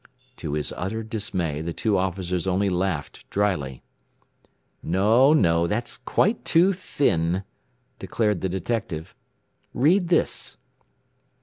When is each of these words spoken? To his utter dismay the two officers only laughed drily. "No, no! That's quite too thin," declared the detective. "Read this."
To 0.37 0.53
his 0.53 0.73
utter 0.75 1.03
dismay 1.03 1.61
the 1.61 1.73
two 1.73 1.95
officers 1.95 2.47
only 2.47 2.69
laughed 2.69 3.29
drily. 3.29 3.83
"No, 4.81 5.31
no! 5.31 5.67
That's 5.67 5.97
quite 5.97 6.43
too 6.43 6.73
thin," 6.73 7.43
declared 7.99 8.41
the 8.41 8.49
detective. 8.49 9.13
"Read 9.75 10.07
this." 10.07 10.57